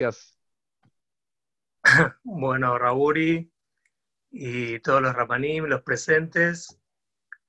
Gracias. 0.00 0.38
Bueno, 2.24 2.78
Raúl 2.78 3.50
y 4.30 4.78
todos 4.80 5.02
los 5.02 5.14
Rapanim, 5.14 5.64
los 5.64 5.82
presentes, 5.82 6.78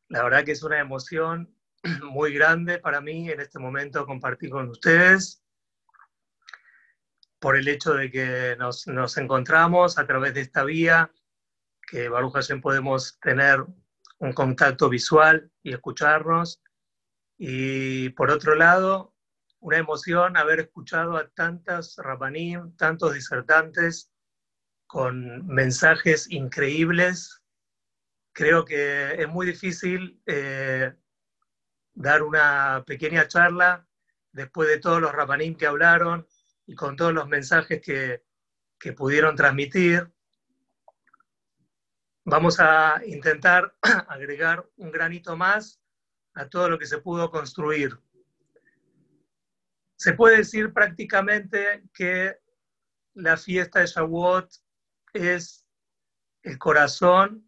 la 0.10 0.24
verdad 0.24 0.44
que 0.44 0.52
es 0.52 0.64
una 0.64 0.80
emoción 0.80 1.56
muy 2.12 2.34
grande 2.34 2.80
para 2.80 3.00
mí 3.00 3.30
en 3.30 3.40
este 3.40 3.60
momento 3.60 4.06
compartir 4.06 4.50
con 4.50 4.70
ustedes 4.70 5.44
por 7.40 7.56
el 7.56 7.68
hecho 7.68 7.94
de 7.94 8.12
que 8.12 8.56
nos, 8.60 8.86
nos 8.88 9.18
encontramos 9.18 9.98
a 9.98 10.06
través 10.06 10.34
de 10.34 10.42
esta 10.42 10.64
vía, 10.64 11.12
que 11.88 12.10
Baruch 12.10 12.34
Hashem 12.34 12.62
podemos 12.62 13.18
tener 13.20 13.66
un 14.20 14.34
contacto 14.34 14.90
visual 14.90 15.50
y 15.64 15.74
escucharnos. 15.74 16.62
Y 17.38 18.10
por 18.10 18.30
otro 18.30 18.54
lado, 18.54 19.16
una 19.62 19.78
emoción 19.78 20.38
haber 20.38 20.60
escuchado 20.60 21.16
a 21.16 21.30
tantas 21.30 21.96
rabanim, 21.98 22.76
tantos 22.76 23.14
disertantes 23.14 24.12
con 24.88 25.46
mensajes 25.48 26.30
increíbles. 26.30 27.42
Creo 28.34 28.66
que 28.66 29.22
es 29.22 29.28
muy 29.30 29.46
difícil 29.46 30.20
eh, 30.26 30.94
dar 31.94 32.24
una 32.24 32.84
pequeña 32.88 33.28
charla 33.28 33.88
después 34.32 34.68
de 34.68 34.80
todos 34.80 35.00
los 35.00 35.12
rabanim 35.12 35.56
que 35.56 35.68
hablaron 35.68 36.28
y 36.66 36.74
con 36.74 36.96
todos 36.96 37.14
los 37.14 37.28
mensajes 37.28 37.82
que, 37.82 38.24
que 38.80 38.94
pudieron 38.94 39.36
transmitir. 39.36 40.12
Vamos 42.26 42.60
a 42.60 43.00
intentar 43.06 43.76
agregar 44.08 44.68
un 44.78 44.92
granito 44.92 45.38
más 45.38 45.80
a 46.34 46.50
todo 46.50 46.68
lo 46.68 46.80
que 46.80 46.88
se 46.88 46.98
pudo 46.98 47.30
construir. 47.30 48.00
Se 50.02 50.14
puede 50.14 50.38
decir 50.38 50.74
prácticamente 50.74 51.84
que 51.94 52.36
la 53.14 53.38
fiesta 53.38 53.82
de 53.82 53.86
Shavuot 53.86 54.52
es 55.14 55.64
el 56.42 56.58
corazón 56.58 57.48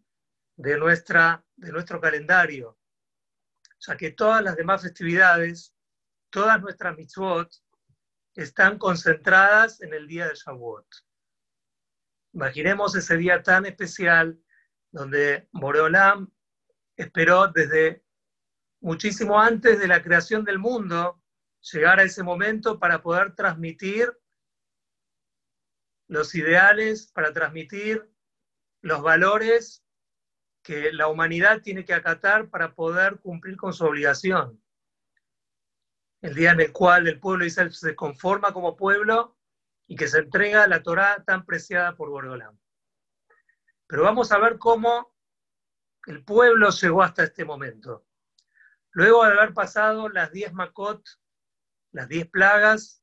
de, 0.54 0.78
nuestra, 0.78 1.44
de 1.56 1.72
nuestro 1.72 2.00
calendario, 2.00 2.78
ya 3.80 3.96
que 3.96 4.12
todas 4.12 4.40
las 4.40 4.54
demás 4.54 4.82
festividades, 4.82 5.74
todas 6.30 6.62
nuestras 6.62 6.96
mitzvot, 6.96 7.52
están 8.36 8.78
concentradas 8.78 9.80
en 9.80 9.92
el 9.92 10.06
día 10.06 10.28
de 10.28 10.36
Shavuot. 10.36 10.86
Imaginemos 12.34 12.94
ese 12.94 13.16
día 13.16 13.42
tan 13.42 13.66
especial 13.66 14.38
donde 14.92 15.48
Boreolam 15.50 16.32
esperó 16.94 17.48
desde 17.48 18.04
muchísimo 18.78 19.40
antes 19.40 19.80
de 19.80 19.88
la 19.88 20.00
creación 20.00 20.44
del 20.44 20.60
mundo 20.60 21.20
llegar 21.72 21.98
a 21.98 22.02
ese 22.02 22.22
momento 22.22 22.78
para 22.78 23.02
poder 23.02 23.34
transmitir 23.34 24.12
los 26.08 26.34
ideales, 26.34 27.10
para 27.12 27.32
transmitir 27.32 28.10
los 28.82 29.02
valores 29.02 29.82
que 30.62 30.92
la 30.92 31.08
humanidad 31.08 31.62
tiene 31.62 31.84
que 31.84 31.94
acatar 31.94 32.48
para 32.48 32.74
poder 32.74 33.18
cumplir 33.20 33.56
con 33.56 33.72
su 33.72 33.84
obligación. 33.84 34.62
El 36.20 36.34
día 36.34 36.52
en 36.52 36.60
el 36.60 36.72
cual 36.72 37.06
el 37.08 37.20
pueblo 37.20 37.44
Israel 37.44 37.72
se 37.72 37.94
conforma 37.94 38.52
como 38.52 38.76
pueblo 38.76 39.36
y 39.86 39.96
que 39.96 40.08
se 40.08 40.18
entrega 40.18 40.66
la 40.66 40.82
Torá 40.82 41.22
tan 41.26 41.44
preciada 41.44 41.96
por 41.96 42.08
Boreolam. 42.08 42.58
Pero 43.86 44.02
vamos 44.02 44.32
a 44.32 44.38
ver 44.38 44.58
cómo 44.58 45.14
el 46.06 46.24
pueblo 46.24 46.70
llegó 46.70 47.02
hasta 47.02 47.24
este 47.24 47.44
momento. 47.44 48.06
Luego 48.92 49.24
de 49.24 49.32
haber 49.32 49.52
pasado 49.52 50.08
las 50.08 50.32
diez 50.32 50.52
Makot, 50.52 51.06
las 51.94 52.08
diez 52.08 52.28
plagas, 52.28 53.00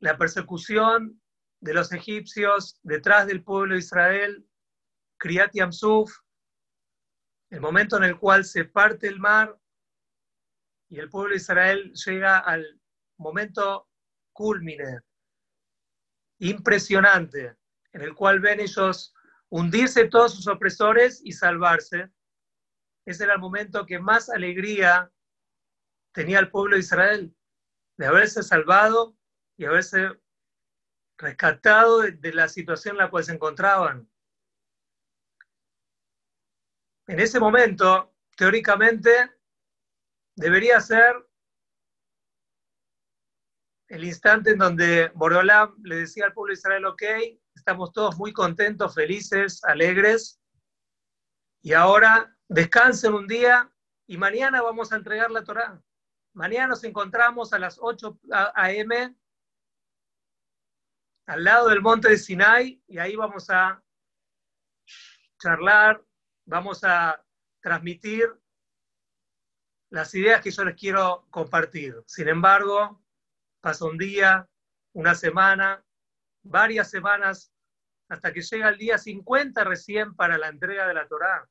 la 0.00 0.16
persecución 0.16 1.20
de 1.60 1.74
los 1.74 1.92
egipcios 1.92 2.80
detrás 2.82 3.26
del 3.26 3.44
pueblo 3.44 3.74
de 3.74 3.80
Israel, 3.80 4.48
Kriyat 5.18 5.52
Yamsuf, 5.52 6.10
el 7.50 7.60
momento 7.60 7.98
en 7.98 8.04
el 8.04 8.18
cual 8.18 8.46
se 8.46 8.64
parte 8.64 9.08
el 9.08 9.20
mar 9.20 9.60
y 10.88 11.00
el 11.00 11.10
pueblo 11.10 11.32
de 11.32 11.36
Israel 11.36 11.92
llega 11.92 12.38
al 12.38 12.80
momento 13.18 13.90
culmine, 14.32 15.00
impresionante, 16.38 17.58
en 17.92 18.00
el 18.00 18.14
cual 18.14 18.40
ven 18.40 18.60
ellos 18.60 19.14
hundirse 19.50 20.08
todos 20.08 20.34
sus 20.34 20.48
opresores 20.48 21.20
y 21.22 21.32
salvarse. 21.32 22.10
Ese 23.04 23.24
era 23.24 23.34
el 23.34 23.40
momento 23.40 23.84
que 23.84 23.98
más 23.98 24.30
alegría 24.30 25.12
tenía 26.12 26.38
el 26.38 26.50
pueblo 26.50 26.76
de 26.76 26.80
Israel, 26.80 27.34
de 27.96 28.06
haberse 28.06 28.42
salvado 28.42 29.16
y 29.56 29.64
haberse 29.64 30.20
rescatado 31.18 32.00
de, 32.00 32.32
la 32.32 32.48
situación 32.48 32.94
en 32.94 32.98
la 32.98 33.10
cual 33.10 33.24
se 33.24 33.32
encontraban. 33.32 34.08
En 37.06 37.20
ese 37.20 37.40
momento, 37.40 38.14
teóricamente, 38.36 39.30
debería 40.36 40.80
ser 40.80 41.28
el 43.88 44.04
instante 44.04 44.50
en 44.50 44.58
donde 44.58 45.10
Borolam 45.14 45.76
le 45.82 45.96
decía 45.96 46.24
al 46.24 46.32
pueblo 46.32 46.52
de 46.52 46.58
Israel, 46.58 46.86
ok, 46.86 47.02
estamos 47.54 47.92
todos 47.92 48.16
muy 48.16 48.32
contentos, 48.32 48.94
felices, 48.94 49.62
alegres, 49.64 50.40
y 51.60 51.74
ahora 51.74 52.36
descansen 52.48 53.14
un 53.14 53.26
día 53.28 53.70
y 54.06 54.16
mañana 54.16 54.62
vamos 54.62 54.92
a 54.92 54.96
entregar 54.96 55.30
la 55.30 55.44
Torá. 55.44 55.80
Mañana 56.34 56.68
nos 56.68 56.84
encontramos 56.84 57.52
a 57.52 57.58
las 57.58 57.78
8 57.78 58.20
a.m. 58.54 59.16
al 61.26 61.44
lado 61.44 61.68
del 61.68 61.82
monte 61.82 62.08
de 62.08 62.16
Sinai 62.16 62.82
y 62.86 62.98
ahí 62.98 63.16
vamos 63.16 63.50
a 63.50 63.82
charlar, 65.38 66.02
vamos 66.46 66.84
a 66.84 67.22
transmitir 67.60 68.28
las 69.90 70.14
ideas 70.14 70.40
que 70.40 70.50
yo 70.50 70.64
les 70.64 70.74
quiero 70.74 71.26
compartir. 71.28 72.02
Sin 72.06 72.28
embargo, 72.28 73.04
pasa 73.60 73.84
un 73.84 73.98
día, 73.98 74.48
una 74.94 75.14
semana, 75.14 75.84
varias 76.42 76.90
semanas, 76.90 77.52
hasta 78.08 78.32
que 78.32 78.40
llega 78.40 78.70
el 78.70 78.78
día 78.78 78.96
50 78.96 79.64
recién 79.64 80.14
para 80.14 80.38
la 80.38 80.48
entrega 80.48 80.88
de 80.88 80.94
la 80.94 81.06
Torá. 81.06 81.46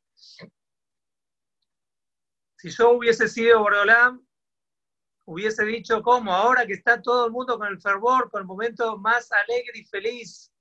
Si 2.55 2.69
yo 2.69 2.91
hubiese 2.91 3.27
sido 3.27 3.59
Borolam, 3.59 4.25
hubiese 5.31 5.63
dicho, 5.63 6.01
¿cómo? 6.01 6.33
Ahora 6.33 6.65
que 6.65 6.73
está 6.73 7.01
todo 7.01 7.25
el 7.25 7.31
mundo 7.31 7.57
con 7.57 7.67
el 7.67 7.81
fervor, 7.81 8.29
con 8.29 8.41
el 8.41 8.47
momento 8.47 8.97
más 8.97 9.31
alegre 9.31 9.79
y 9.79 9.85
feliz. 9.85 10.51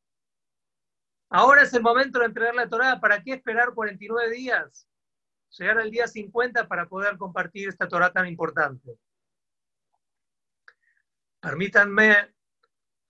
Ahora 1.29 1.63
es 1.63 1.75
el 1.75 1.83
momento 1.83 2.21
de 2.21 2.27
entregar 2.27 2.55
la 2.55 2.69
Torá. 2.69 3.01
¿Para 3.01 3.23
qué 3.23 3.33
esperar 3.33 3.75
49 3.75 4.31
días? 4.31 4.89
Llegar 5.59 5.79
al 5.79 5.91
día 5.91 6.07
50 6.07 6.69
para 6.69 6.89
poder 6.89 7.19
compartir 7.19 7.69
esta 7.69 7.89
Torá 7.89 8.13
tan 8.13 8.29
importante. 8.29 8.97
Permítanme 11.41 12.33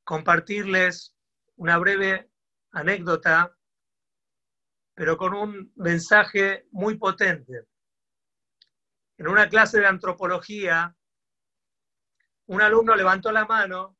compartirles 0.04 1.14
una 1.56 1.76
breve 1.76 2.30
anécdota, 2.72 3.54
pero 4.94 5.18
con 5.18 5.34
un 5.34 5.72
mensaje 5.76 6.66
muy 6.70 6.96
potente. 6.96 7.66
En 9.18 9.28
una 9.28 9.48
clase 9.48 9.80
de 9.80 9.86
antropología, 9.86 10.96
un 12.50 12.60
alumno 12.60 12.96
levantó 12.96 13.30
la 13.30 13.44
mano 13.44 13.96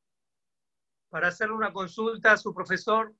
para 1.09 1.29
hacerle 1.29 1.55
una 1.55 1.73
consulta 1.73 2.33
a 2.33 2.37
su 2.37 2.53
profesor 2.53 3.15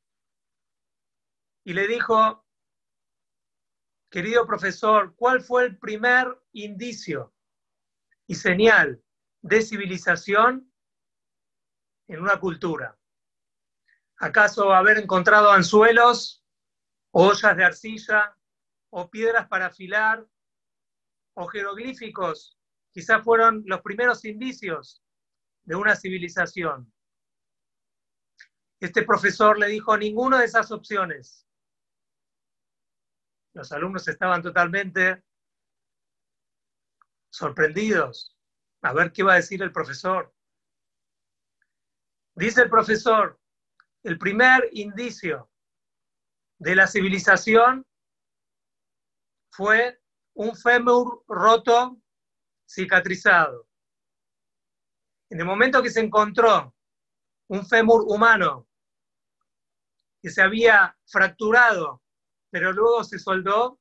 y 1.63 1.73
le 1.73 1.87
dijo, 1.87 2.45
querido 4.11 4.45
profesor, 4.45 5.15
¿cuál 5.15 5.41
fue 5.41 5.67
el 5.67 5.79
primer 5.79 6.27
indicio 6.51 7.33
y 8.27 8.35
señal 8.35 9.05
de 9.41 9.63
civilización 9.63 10.73
en 12.09 12.21
una 12.21 12.41
cultura? 12.41 12.99
¿Acaso 14.17 14.75
haber 14.75 14.99
encontrado 14.99 15.53
anzuelos, 15.53 16.45
ollas 17.13 17.57
de 17.57 17.65
arcilla, 17.65 18.37
o 18.89 19.09
piedras 19.09 19.47
para 19.47 19.67
afilar, 19.67 20.27
o 21.35 21.47
jeroglíficos? 21.47 22.59
Quizás 22.91 23.23
fueron 23.23 23.63
los 23.67 23.81
primeros 23.83 24.25
indicios 24.25 25.05
de 25.65 25.75
una 25.75 25.97
civilización. 25.97 26.93
Este 28.81 29.03
profesor 29.03 29.59
le 29.59 29.69
dijo 29.69 29.97
ninguna 29.97 30.41
de 30.41 30.47
esas 30.47 30.73
opciones. 30.73 31.47
Los 33.53 33.73
alumnos 33.73 34.07
estaban 34.09 34.43
totalmente 34.43 35.23
sorprendidos 37.31 38.37
a 38.83 38.93
ver 38.93 39.13
qué 39.13 39.23
va 39.23 39.35
a 39.35 39.37
decir 39.37 39.63
el 39.63 39.73
profesor. 39.73 40.35
Dice 42.35 42.63
el 42.63 42.71
profesor, 42.71 43.39
el 44.03 44.19
primer 44.19 44.69
indicio 44.73 45.51
de 46.59 46.75
la 46.75 46.87
civilización 46.87 47.87
fue 49.51 50.01
un 50.35 50.57
fémur 50.57 51.25
roto, 51.29 52.01
cicatrizado. 52.67 53.70
En 55.31 55.39
el 55.39 55.47
momento 55.47 55.83
que 55.83 55.91
se 55.91 56.01
encontró 56.01 56.75
un 57.49 57.65
fémur 57.65 58.05
humano 58.09 58.69
que 60.21 60.29
se 60.29 60.43
había 60.43 60.97
fracturado, 61.07 62.03
pero 62.51 62.73
luego 62.73 63.05
se 63.05 63.19
soldó, 63.19 63.81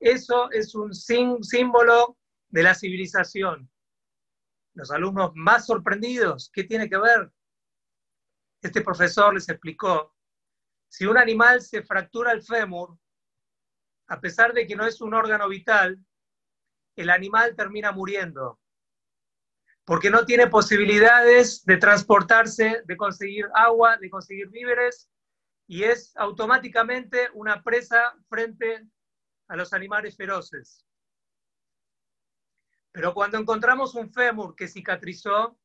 eso 0.00 0.50
es 0.50 0.74
un 0.74 0.92
símbolo 0.92 2.18
de 2.48 2.62
la 2.62 2.74
civilización. 2.74 3.70
Los 4.74 4.90
alumnos 4.90 5.32
más 5.34 5.66
sorprendidos, 5.66 6.50
¿qué 6.52 6.64
tiene 6.64 6.90
que 6.90 6.98
ver? 6.98 7.32
Este 8.60 8.82
profesor 8.82 9.34
les 9.34 9.48
explicó, 9.48 10.14
si 10.88 11.06
un 11.06 11.16
animal 11.16 11.62
se 11.62 11.82
fractura 11.82 12.32
el 12.32 12.42
fémur, 12.42 12.98
a 14.08 14.20
pesar 14.20 14.52
de 14.52 14.66
que 14.66 14.76
no 14.76 14.84
es 14.84 15.00
un 15.00 15.14
órgano 15.14 15.48
vital, 15.48 16.04
el 16.96 17.10
animal 17.10 17.54
termina 17.54 17.92
muriendo, 17.92 18.60
porque 19.86 20.10
no 20.10 20.26
tiene 20.26 20.48
posibilidades 20.48 21.64
de 21.64 21.76
transportarse, 21.76 22.82
de 22.84 22.96
conseguir 22.96 23.48
agua, 23.54 23.96
de 23.98 24.10
conseguir 24.10 24.48
víveres, 24.48 25.08
y 25.68 25.84
es 25.84 26.12
automáticamente 26.16 27.28
una 27.34 27.62
presa 27.62 28.14
frente 28.28 28.84
a 29.46 29.56
los 29.56 29.72
animales 29.72 30.16
feroces. 30.16 30.84
Pero 32.90 33.14
cuando 33.14 33.38
encontramos 33.38 33.94
un 33.94 34.12
fémur 34.12 34.56
que 34.56 34.66
cicatrizó 34.66 35.56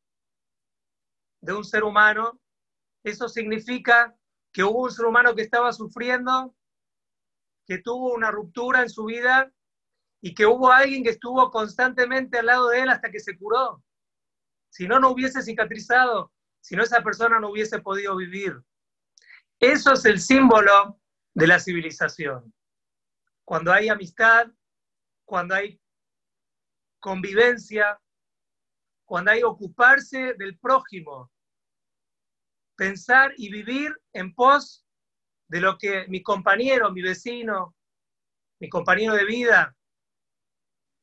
de 1.42 1.54
un 1.54 1.66
ser 1.66 1.84
humano, 1.84 2.40
eso 3.04 3.28
significa 3.28 4.16
que 4.54 4.64
hubo 4.64 4.84
un 4.84 4.92
ser 4.92 5.06
humano 5.06 5.34
que 5.34 5.42
estaba 5.42 5.74
sufriendo, 5.74 6.56
que 7.66 7.80
tuvo 7.80 8.14
una 8.14 8.30
ruptura 8.30 8.84
en 8.84 8.90
su 8.90 9.06
vida 9.06 9.52
y 10.22 10.36
que 10.36 10.46
hubo 10.46 10.72
alguien 10.72 11.04
que 11.04 11.10
estuvo 11.10 11.50
constantemente 11.50 12.38
al 12.38 12.46
lado 12.46 12.70
de 12.70 12.82
él 12.82 12.90
hasta 12.90 13.10
que 13.10 13.20
se 13.20 13.36
curó. 13.36 13.84
Si 14.72 14.88
no, 14.88 15.00
no 15.00 15.10
hubiese 15.10 15.42
cicatrizado, 15.42 16.32
si 16.62 16.76
no, 16.76 16.84
esa 16.84 17.04
persona 17.04 17.40
no 17.40 17.50
hubiese 17.50 17.80
podido 17.80 18.16
vivir. 18.16 18.58
Eso 19.60 19.94
es 19.94 20.06
el 20.06 20.20
símbolo 20.20 21.00
de 21.34 21.48
la 21.48 21.60
civilización. 21.60 22.54
Cuando 23.44 23.74
hay 23.74 23.90
amistad, 23.90 24.48
cuando 25.26 25.56
hay 25.56 25.80
convivencia, 27.00 28.00
cuando 29.06 29.32
hay 29.32 29.44
ocuparse 29.44 30.36
del 30.36 30.58
prójimo, 30.58 31.30
pensar 32.78 33.34
y 33.36 33.52
vivir 33.52 33.94
en 34.14 34.34
pos 34.34 34.86
de 35.50 35.60
lo 35.60 35.78
que 35.78 36.08
mi 36.08 36.24
compañero, 36.24 36.92
mi 36.92 37.02
vecino, 37.02 37.76
mi 38.60 38.70
compañero 38.70 39.16
de 39.16 39.26
vida 39.26 39.76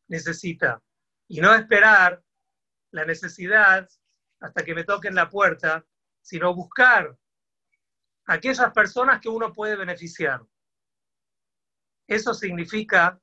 necesita. 0.08 0.82
Y 1.28 1.42
no 1.42 1.54
esperar 1.54 2.24
la 2.90 3.04
necesidad 3.04 3.88
hasta 4.40 4.64
que 4.64 4.74
me 4.74 4.84
toquen 4.84 5.14
la 5.14 5.28
puerta, 5.28 5.84
sino 6.22 6.54
buscar 6.54 7.16
aquellas 8.26 8.72
personas 8.72 9.20
que 9.20 9.28
uno 9.28 9.52
puede 9.52 9.76
beneficiar. 9.76 10.44
Eso 12.06 12.34
significa 12.34 13.20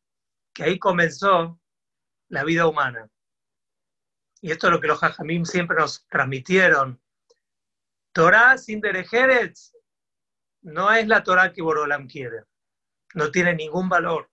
que 0.54 0.64
ahí 0.64 0.80
comenzó 0.80 1.60
la 2.30 2.44
vida 2.44 2.68
humana. 2.68 3.10
Y 4.42 4.52
esto 4.52 4.68
es 4.68 4.74
lo 4.74 4.82
que 4.82 4.88
los 4.88 5.02
hajamim 5.02 5.46
siempre 5.46 5.78
nos 5.78 6.08
transmitieron. 6.08 7.02
Torah 8.12 8.58
sin 8.58 8.80
derejeres 8.80 9.76
no 10.62 10.92
es 10.92 11.08
la 11.08 11.24
Torah 11.24 11.52
que 11.52 11.62
Borolam 11.62 12.08
quiere. 12.08 12.44
No 13.14 13.32
tiene 13.32 13.54
ningún 13.56 13.90
valor. 13.90 14.30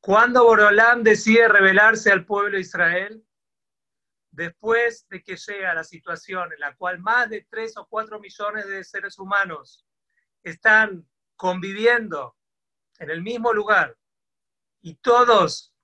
Cuando 0.00 0.44
Borolam 0.44 1.02
decide 1.02 1.48
revelarse 1.48 2.12
al 2.12 2.24
pueblo 2.24 2.52
de 2.52 2.60
Israel, 2.60 3.24
después 4.30 5.06
de 5.08 5.22
que 5.22 5.36
llega 5.36 5.74
la 5.74 5.84
situación 5.84 6.52
en 6.52 6.60
la 6.60 6.76
cual 6.76 7.00
más 7.00 7.28
de 7.28 7.46
3 7.50 7.76
o 7.78 7.86
4 7.86 8.20
millones 8.20 8.68
de 8.68 8.84
seres 8.84 9.18
humanos 9.18 9.84
están 10.44 11.08
conviviendo 11.34 12.36
en 12.98 13.10
el 13.10 13.22
mismo 13.22 13.52
lugar 13.52 13.96
y 14.80 14.94
todos 14.94 15.74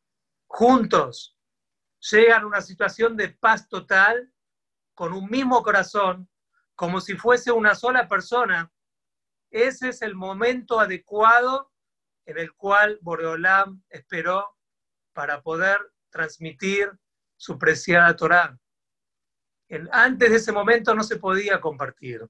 juntos 0.47 1.37
llegan 1.99 2.43
a 2.43 2.47
una 2.47 2.61
situación 2.61 3.17
de 3.17 3.31
paz 3.31 3.69
total, 3.69 4.31
con 4.95 5.13
un 5.13 5.29
mismo 5.29 5.61
corazón, 5.65 6.29
como 6.77 7.01
si 7.01 7.17
fuese 7.17 7.51
una 7.51 7.75
sola 7.75 8.09
persona, 8.09 8.73
ese 9.51 9.89
es 9.89 10.03
el 10.03 10.15
momento 10.15 10.79
adecuado 10.79 11.74
en 12.27 12.39
el 12.39 12.53
cual 12.55 12.99
Boreolam 13.03 13.83
esperó 13.89 14.57
para 15.13 15.43
poder 15.43 15.79
transmitir 16.11 16.91
su 17.37 17.59
preciada 17.59 18.15
Torá. 18.17 18.59
antes 19.91 20.31
de 20.31 20.37
ese 20.37 20.53
momento 20.53 20.95
no 20.95 21.03
se 21.03 21.17
podía 21.17 21.61
compartir. 21.61 22.27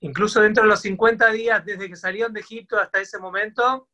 Incluso 0.00 0.40
dentro 0.40 0.62
de 0.62 0.68
los 0.68 0.80
50 0.80 1.30
días 1.30 1.64
desde 1.64 1.88
que 1.88 1.96
salieron 1.96 2.32
de 2.32 2.40
Egipto 2.40 2.78
hasta 2.78 3.00
ese 3.00 3.18
momento, 3.18 3.88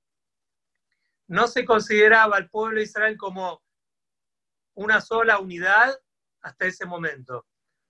no 1.28 1.48
se 1.48 1.64
consideraba 1.64 2.36
al 2.36 2.48
pueblo 2.48 2.78
de 2.78 2.84
Israel 2.84 3.16
como 3.16 3.62
una 4.74 5.00
sola 5.00 5.38
unidad 5.38 5.98
hasta 6.42 6.66
ese 6.66 6.86
momento. 6.86 7.46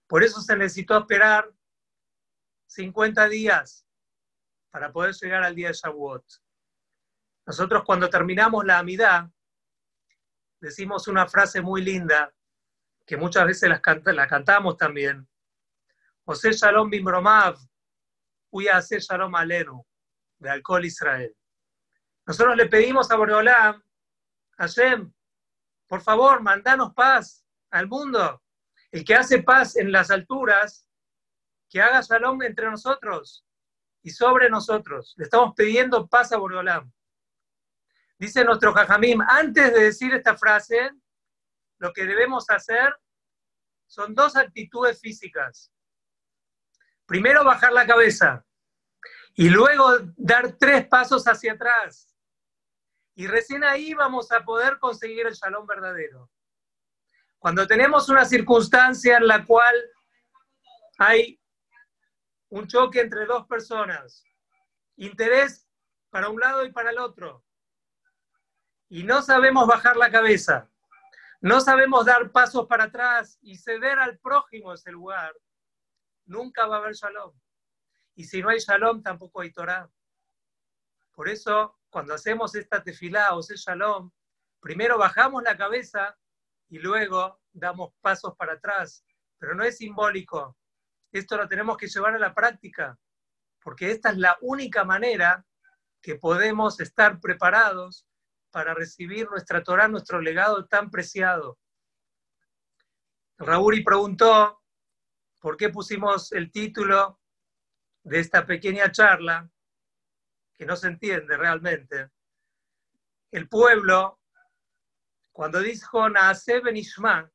Por 0.07 0.23
eso 0.23 0.41
se 0.41 0.57
necesitó 0.57 0.99
esperar 0.99 1.53
50 2.69 3.29
días 3.29 3.87
para 4.71 4.93
poder 4.93 5.15
llegar 5.15 5.43
al 5.43 5.55
día 5.55 5.69
de 5.69 5.75
Shavuot. 5.75 6.25
Nosotros 7.47 7.85
cuando 7.85 8.11
terminamos 8.11 8.65
la 8.65 8.79
amidad, 8.79 9.31
decimos 10.61 11.07
una 11.07 11.29
frase 11.29 11.63
muy 11.63 11.81
linda, 11.81 12.35
que 13.07 13.17
muchas 13.17 13.47
veces 13.47 13.71
la, 13.71 14.27
cantamos 14.27 14.77
también. 14.77 15.29
José 16.25 16.53
Shalom 16.53 16.91
Bimromav, 16.91 17.57
Uya 18.51 18.79
hacer 18.79 19.01
Shalom 19.01 19.35
Alenu, 19.37 19.87
de 20.39 20.51
Alcohol 20.51 20.85
Israel. 20.85 21.37
Nosotros 22.27 22.57
le 22.57 22.67
pedimos 22.67 23.11
a 23.13 23.17
Boreolam, 23.17 23.81
Hashem, 24.59 25.13
por 25.87 26.01
favor, 26.01 26.43
mandanos 26.43 26.93
paz 26.95 27.45
al 27.71 27.87
mundo. 27.87 28.43
El 28.91 29.05
que 29.05 29.15
hace 29.15 29.43
paz 29.43 29.77
en 29.77 29.93
las 29.93 30.11
alturas, 30.11 30.89
que 31.69 31.81
haga 31.81 32.01
shalom 32.01 32.43
entre 32.43 32.69
nosotros 32.71 33.45
y 34.03 34.11
sobre 34.11 34.51
nosotros. 34.51 35.15
Le 35.17 35.25
estamos 35.25 35.55
pidiendo 35.55 36.09
paz 36.09 36.33
a 36.33 36.39
Boreolam. 36.39 36.91
Dice 38.19 38.45
nuestro 38.45 38.73
Jajamim, 38.73 39.21
antes 39.21 39.73
de 39.73 39.85
decir 39.85 40.15
esta 40.15 40.37
frase, 40.37 40.91
lo 41.79 41.93
que 41.93 42.07
debemos 42.07 42.49
hacer 42.49 42.95
son 43.87 44.15
dos 44.15 44.37
actitudes 44.37 45.01
físicas. 45.01 45.71
Primero, 47.05 47.45
bajar 47.45 47.73
la 47.73 47.87
cabeza 47.87 48.45
y 49.35 49.51
luego 49.51 49.99
dar 50.17 50.53
tres 50.59 50.89
pasos 50.89 51.25
hacia 51.29 51.53
atrás. 51.53 52.15
Y 53.15 53.27
recién 53.27 53.65
ahí 53.65 53.95
vamos 53.95 54.33
a 54.33 54.45
poder 54.45 54.79
conseguir 54.79 55.27
el 55.27 55.35
shalom 55.35 55.67
verdadero. 55.67 56.31
Cuando 57.39 57.67
tenemos 57.67 58.09
una 58.09 58.25
circunstancia 58.25 59.19
en 59.19 59.27
la 59.27 59.45
cual 59.45 59.75
hay 60.99 61.41
un 62.49 62.67
choque 62.67 63.01
entre 63.01 63.27
dos 63.27 63.47
personas, 63.47 64.25
interés 64.97 65.69
para 66.11 66.29
un 66.29 66.41
lado 66.41 66.65
y 66.65 66.73
para 66.73 66.91
el 66.91 66.99
otro, 66.99 67.46
y 68.89 69.03
no 69.03 69.23
sabemos 69.23 69.67
bajar 69.67 69.97
la 69.97 70.11
cabeza, 70.11 70.69
no 71.41 71.61
sabemos 71.61 72.07
dar 72.07 72.31
pasos 72.31 72.67
para 72.67 72.85
atrás 72.85 73.39
y 73.43 73.57
ceder 73.57 73.99
al 73.99 74.19
prójimo 74.19 74.73
ese 74.73 74.91
lugar, 74.91 75.35
nunca 76.25 76.67
va 76.67 76.77
a 76.77 76.79
haber 76.79 76.95
shalom. 76.95 77.33
Y 78.15 78.25
si 78.25 78.41
no 78.41 78.49
hay 78.49 78.59
shalom, 78.59 79.03
tampoco 79.03 79.41
hay 79.43 79.53
Torah. 79.53 79.91
Por 81.13 81.29
eso, 81.29 81.79
cuando 81.91 82.15
hacemos 82.15 82.55
esta 82.55 82.83
tefilá 82.83 83.35
o 83.35 83.41
ese 83.41 83.57
shalom, 83.57 84.11
primero 84.61 84.99
bajamos 84.99 85.43
la 85.43 85.57
cabeza 85.57 86.17
y 86.69 86.79
luego 86.79 87.41
damos 87.53 87.93
pasos 88.01 88.35
para 88.37 88.55
atrás. 88.55 89.05
Pero 89.39 89.55
no 89.55 89.65
es 89.65 89.77
simbólico. 89.77 90.57
Esto 91.13 91.37
lo 91.37 91.49
tenemos 91.49 91.77
que 91.77 91.89
llevar 91.89 92.15
a 92.15 92.19
la 92.19 92.35
práctica, 92.35 92.99
porque 93.61 93.91
esta 93.91 94.11
es 94.11 94.19
la 94.19 94.37
única 94.41 94.85
manera 94.85 95.45
que 96.01 96.17
podemos 96.17 96.81
estar 96.81 97.21
preparados 97.21 98.07
para 98.57 98.73
recibir 98.73 99.29
nuestra 99.29 99.63
Torah, 99.63 99.87
nuestro 99.87 100.19
legado 100.19 100.65
tan 100.65 100.91
preciado. 100.91 101.59
Raúl 103.37 103.85
preguntó 103.85 104.63
por 105.43 105.59
qué 105.59 105.69
pusimos 105.69 106.33
el 106.33 106.51
título 106.51 107.21
de 108.03 108.19
esta 108.19 108.47
pequeña 108.47 108.91
charla, 108.91 109.47
que 110.55 110.65
no 110.65 110.75
se 110.75 110.87
entiende 110.87 111.37
realmente. 111.37 112.09
El 113.31 113.47
pueblo, 113.47 114.23
cuando 115.33 115.61
dijo 115.61 116.09
Naase 116.09 116.61
Benishma, 116.61 117.31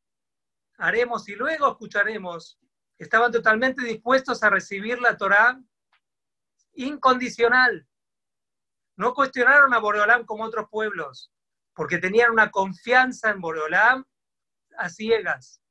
haremos 0.80 1.30
y 1.30 1.36
luego 1.36 1.70
escucharemos, 1.70 2.60
estaban 2.98 3.32
totalmente 3.32 3.84
dispuestos 3.84 4.42
a 4.42 4.50
recibir 4.50 5.00
la 5.00 5.16
Torah 5.16 5.62
incondicional, 6.74 7.88
no 8.98 9.14
cuestionaron 9.14 9.74
a 9.74 9.80
Boreolam 9.80 10.26
como 10.26 10.44
otros 10.44 10.68
pueblos, 10.70 11.32
porque 11.74 11.98
tenían 11.98 12.32
una 12.32 12.52
confianza 12.52 13.30
en 13.30 13.42
Boreolam 13.42 14.06
a 14.78 14.90
ciegas. 14.90 15.62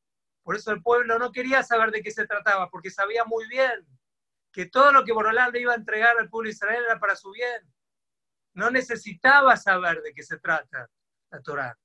Por 0.43 0.57
eso 0.57 0.73
el 0.73 0.83
pueblo 0.83 1.19
no 1.19 1.33
quería 1.33 1.63
saber 1.63 1.91
de 1.91 2.03
qué 2.03 2.11
se 2.11 2.27
trataba, 2.27 2.71
porque 2.71 2.91
sabía 2.91 3.25
muy 3.25 3.47
bien 3.49 3.87
que 4.53 4.67
todo 4.67 4.93
lo 4.93 5.05
que 5.05 5.13
Borolán 5.13 5.53
le 5.53 5.61
iba 5.61 5.73
a 5.73 5.77
entregar 5.77 6.19
al 6.19 6.29
pueblo 6.29 6.49
de 6.49 6.55
Israel 6.55 6.85
era 6.85 6.99
para 6.99 7.17
su 7.17 7.31
bien. 7.31 7.73
No 8.55 8.71
necesitaba 8.71 9.57
saber 9.57 10.03
de 10.03 10.13
qué 10.13 10.23
se 10.23 10.39
trata 10.39 10.91
la 11.31 11.41
Torá. 11.41 11.79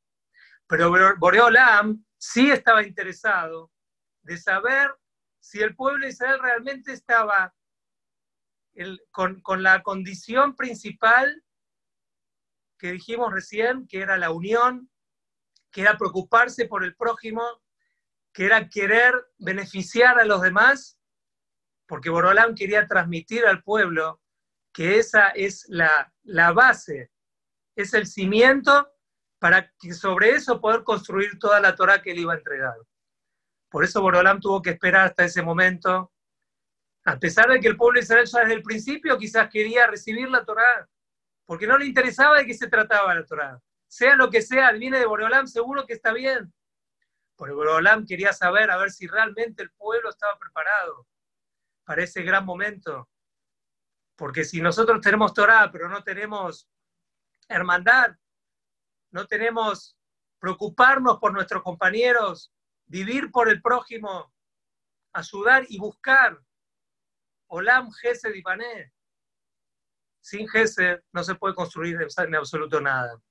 Pero 0.68 0.92
Boreolam 1.18 2.04
sí 2.18 2.50
estaba 2.50 2.82
interesado 2.82 3.72
de 4.24 4.38
saber 4.38 4.96
si 5.40 5.62
el 5.62 5.76
pueblo 5.76 6.06
de 6.06 6.12
Israel 6.12 6.40
realmente 6.42 6.92
estaba 6.92 7.54
con, 9.12 9.42
con 9.42 9.64
la 9.64 9.84
condición 9.84 10.56
principal 10.56 11.44
que 12.78 12.92
dijimos 12.92 13.34
recién, 13.34 13.88
que 13.88 14.02
era 14.02 14.18
la 14.18 14.32
unión, 14.32 14.90
que 15.72 15.82
era 15.82 15.98
preocuparse 15.98 16.66
por 16.66 16.84
el 16.84 16.96
prójimo, 16.96 17.44
que 18.34 18.46
era 18.46 18.70
querer 18.70 19.14
beneficiar 19.38 20.20
a 20.20 20.26
los 20.26 20.42
demás, 20.42 21.00
porque 21.88 22.10
Borolán 22.10 22.56
quería 22.56 22.88
transmitir 22.88 23.46
al 23.46 23.64
pueblo 23.64 24.22
que 24.74 25.00
esa 25.00 25.30
es 25.30 25.66
la, 25.70 26.14
la 26.24 26.52
base, 26.52 27.12
es 27.76 27.94
el 27.94 28.08
cimiento 28.08 28.92
para 29.40 29.72
que 29.80 29.94
sobre 29.94 30.32
eso 30.32 30.60
poder 30.60 30.84
construir 30.84 31.38
toda 31.40 31.60
la 31.60 31.76
Torah 31.76 32.02
que 32.02 32.12
él 32.12 32.20
iba 32.20 32.34
a 32.34 32.38
entregar. 32.38 32.76
Por 33.70 33.84
eso 33.84 34.02
Borolam 34.02 34.40
tuvo 34.40 34.62
que 34.62 34.72
esperar 34.72 35.08
hasta 35.08 35.26
ese 35.26 35.42
momento, 35.42 36.12
a 37.06 37.20
pesar 37.20 37.48
de 37.50 37.60
que 37.60 37.68
el 37.68 37.78
pueblo 37.78 38.00
de 38.00 38.04
Israel 38.04 38.26
ya 38.26 38.40
desde 38.40 38.54
el 38.56 38.64
principio 38.64 39.18
quizás 39.18 39.50
quería 39.50 39.86
recibir 39.88 40.28
la 40.30 40.44
Torah, 40.44 40.90
porque 41.46 41.68
no 41.68 41.78
le 41.78 41.86
interesaba 41.86 42.38
de 42.38 42.46
qué 42.46 42.54
se 42.56 42.68
trataba 42.68 43.14
la 43.14 43.26
Torah. 43.26 43.62
Sea 43.88 44.16
lo 44.16 44.32
que 44.32 44.42
sea, 44.42 44.72
viene 44.72 44.98
de 44.98 45.06
Borolam, 45.06 45.46
seguro 45.46 45.86
que 45.86 45.94
está 45.94 46.12
bien. 46.12 46.52
Porque 47.36 47.54
Borolam 47.54 48.06
quería 48.08 48.34
saber 48.34 48.72
a 48.72 48.78
ver 48.78 48.92
si 48.92 49.06
realmente 49.06 49.62
el 49.62 49.72
pueblo 49.72 50.10
estaba 50.10 50.38
preparado 50.40 51.08
para 51.84 52.04
ese 52.04 52.24
gran 52.24 52.44
momento. 52.44 53.08
Porque 54.16 54.44
si 54.44 54.60
nosotros 54.60 55.00
tenemos 55.00 55.34
Torah, 55.34 55.70
pero 55.72 55.88
no 55.88 56.04
tenemos 56.04 56.68
hermandad, 57.48 58.16
no 59.12 59.28
tenemos 59.28 59.96
preocuparnos 60.40 61.20
por 61.20 61.34
nuestros 61.34 61.62
compañeros, 61.62 62.52
vivir 62.88 63.32
por 63.32 63.48
el 63.50 63.62
prójimo, 63.62 64.34
ayudar 65.14 65.66
y 65.70 65.78
buscar. 65.78 66.40
Olam 67.48 67.92
Gesed 67.92 68.34
y. 68.34 68.44
Sin 70.20 70.48
Gesed 70.48 71.02
no 71.12 71.24
se 71.24 71.36
puede 71.36 71.54
construir 71.54 71.98
en 72.02 72.36
absoluto 72.36 72.82
nada. 72.82 73.22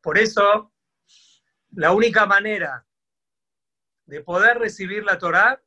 Por 0.00 0.18
eso, 0.18 0.72
la 1.70 1.92
única 1.92 2.26
manera 2.26 2.86
de 4.06 4.22
poder 4.22 4.58
recibir 4.58 5.04
la 5.04 5.18
Torá 5.18 5.62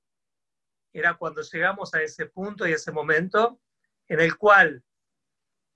era 0.94 1.18
cuando 1.18 1.42
llegamos 1.42 1.94
a 1.94 2.02
ese 2.02 2.28
punto 2.28 2.68
y 2.68 2.72
ese 2.72 2.92
momento 2.92 3.60
en 4.08 4.22
el 4.22 4.38
cual 4.38 4.84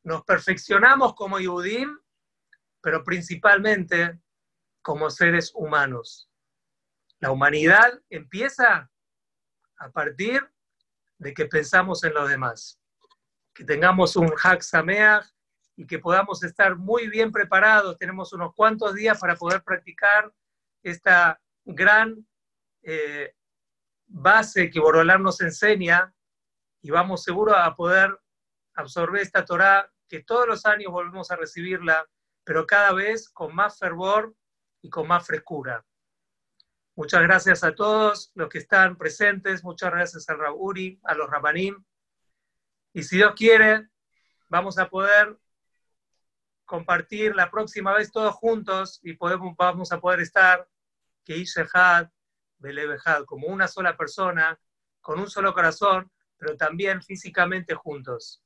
nos 0.04 0.24
perfeccionamos 0.24 1.14
como 1.14 1.40
Yudim, 1.40 2.00
pero 2.82 3.04
principalmente 3.04 4.20
como 4.82 5.10
seres 5.10 5.52
humanos. 5.54 6.30
La 7.20 7.32
humanidad 7.32 8.02
empieza 8.10 8.90
a 9.78 9.90
partir 9.92 10.42
de 11.22 11.36
que 11.36 11.46
pensamos 11.46 12.04
en 12.04 12.16
los 12.16 12.28
demás. 12.28 12.80
Que 13.54 13.64
tengamos 13.64 14.16
un 14.16 14.32
Hak 14.36 14.62
Sameach 14.62 15.24
y 15.76 15.86
que 15.86 16.00
podamos 16.00 16.44
estar 16.44 16.76
muy 16.76 17.08
bien 17.10 17.32
preparados. 17.32 17.98
Tenemos 18.00 18.34
unos 18.34 18.56
cuantos 18.56 18.96
días 18.96 19.20
para 19.20 19.36
poder 19.36 19.62
practicar 19.64 20.34
esta 20.82 21.40
gran 21.64 22.28
eh, 22.82 23.36
base 24.08 24.72
que 24.72 24.80
Borolán 24.80 25.22
nos 25.22 25.42
enseña 25.42 26.12
y 26.82 26.90
vamos 26.90 27.24
seguro 27.24 27.56
a 27.56 27.76
poder 27.76 28.20
absorber 28.74 29.22
esta 29.22 29.46
Torah 29.46 29.88
que 30.10 30.24
todos 30.24 30.48
los 30.48 30.66
años 30.66 30.92
volvemos 30.92 31.30
a 31.30 31.36
recibirla, 31.36 32.04
pero 32.44 32.66
cada 32.66 32.94
vez 32.94 33.30
con 33.30 33.54
más 33.54 33.78
fervor 33.78 34.34
y 34.82 34.90
con 34.90 35.08
más 35.08 35.28
frescura. 35.28 35.86
Muchas 36.96 37.22
gracias 37.24 37.64
a 37.64 37.74
todos 37.74 38.32
los 38.36 38.50
que 38.50 38.58
están 38.58 38.98
presentes, 38.98 39.64
muchas 39.64 39.92
gracias 39.92 40.28
al 40.30 40.40
Raúri, 40.40 41.00
a 41.04 41.16
los 41.16 41.30
Rabanim. 41.30 41.84
Y 42.94 43.04
si 43.04 43.16
Dios 43.16 43.34
quiere, 43.36 43.88
vamos 44.50 44.78
a 44.78 44.90
poder 44.90 45.38
compartir 46.66 47.36
la 47.36 47.50
próxima 47.50 47.94
vez 47.94 48.12
todos 48.12 48.36
juntos 48.36 49.00
y 49.04 49.14
podemos, 49.14 49.56
vamos 49.58 49.92
a 49.92 50.02
poder 50.02 50.20
estar 50.20 50.68
que 51.24 51.38
Belebehad, 52.58 53.24
como 53.26 53.48
una 53.48 53.68
sola 53.68 53.96
persona, 53.96 54.60
con 55.00 55.20
un 55.20 55.30
solo 55.30 55.54
corazón, 55.54 56.12
pero 56.38 56.58
también 56.58 57.02
físicamente 57.02 57.74
juntos. 57.74 58.44